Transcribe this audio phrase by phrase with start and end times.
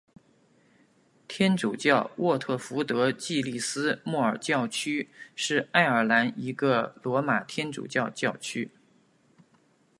[1.27, 8.71] 天主教沃特福德暨利斯莫尔教区是爱尔兰一个罗马天主教教区。